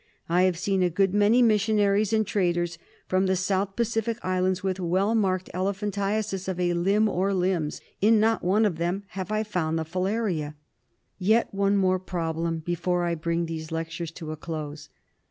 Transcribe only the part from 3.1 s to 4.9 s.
the South Pacific islands with